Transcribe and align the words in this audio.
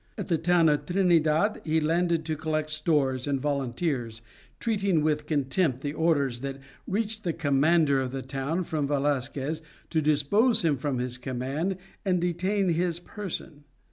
At 0.17 0.29
the 0.29 0.39
town 0.39 0.67
of 0.67 0.87
Trinidad 0.87 1.61
he 1.63 1.79
landed 1.79 2.25
to 2.25 2.35
collect 2.35 2.71
stores 2.71 3.27
and 3.27 3.39
volunteers, 3.39 4.23
treating 4.59 5.03
with 5.03 5.27
contempt 5.27 5.81
the 5.81 5.93
orders 5.93 6.41
that 6.41 6.57
reached 6.87 7.23
the 7.23 7.33
commander 7.33 8.01
of 8.01 8.09
the 8.11 8.23
town 8.23 8.63
from 8.63 8.87
Velasquez 8.87 9.61
to 9.91 10.01
depose 10.01 10.65
him 10.65 10.77
from 10.77 10.97
his 10.97 11.19
command 11.19 11.77
and 12.03 12.19
detain 12.19 12.69
his 12.69 12.99
person. 12.99 13.63